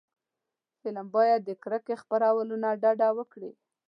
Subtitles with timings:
[0.81, 3.51] فلم باید د کرکې خپرولو نه ډډه وکړي